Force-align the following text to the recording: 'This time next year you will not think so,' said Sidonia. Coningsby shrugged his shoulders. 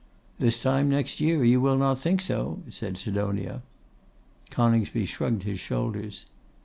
'This 0.39 0.57
time 0.59 0.89
next 0.89 1.19
year 1.21 1.43
you 1.45 1.61
will 1.61 1.77
not 1.77 1.99
think 1.99 2.23
so,' 2.23 2.63
said 2.71 2.97
Sidonia. 2.97 3.61
Coningsby 4.49 5.05
shrugged 5.05 5.43
his 5.43 5.59
shoulders. 5.59 6.25